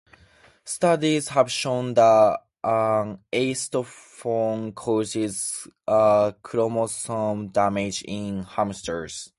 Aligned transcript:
Studies 0.65 1.27
have 1.27 1.51
shown 1.51 1.93
that 1.93 2.39
acetophenone 2.65 4.73
causes 4.73 5.67
chromosomal 5.87 7.53
damage 7.53 8.01
in 8.07 8.41
hamsters. 8.41 9.29